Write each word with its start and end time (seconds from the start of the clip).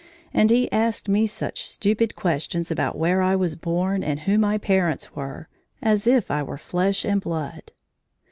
And 0.33 0.49
he 0.49 0.71
asked 0.71 1.07
such 1.27 1.61
stupid 1.69 2.15
questions 2.15 2.71
about 2.71 2.97
where 2.97 3.21
I 3.21 3.35
was 3.35 3.53
born 3.55 4.01
and 4.03 4.21
who 4.21 4.39
my 4.39 4.57
parents 4.57 5.15
were, 5.15 5.47
as 5.79 6.07
if 6.07 6.31
I 6.31 6.41
were 6.41 6.57
flesh 6.57 7.05
and 7.05 7.21
blood. 7.21 7.71